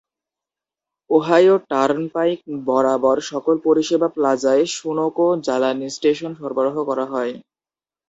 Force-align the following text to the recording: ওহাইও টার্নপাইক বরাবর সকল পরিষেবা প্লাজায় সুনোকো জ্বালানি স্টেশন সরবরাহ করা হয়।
ওহাইও 1.09 1.55
টার্নপাইক 1.69 2.39
বরাবর 2.65 3.17
সকল 3.31 3.55
পরিষেবা 3.65 4.07
প্লাজায় 4.15 4.63
সুনোকো 4.75 5.27
জ্বালানি 5.45 5.87
স্টেশন 5.95 6.31
সরবরাহ 6.39 6.75
করা 6.89 7.05
হয়। 7.13 7.33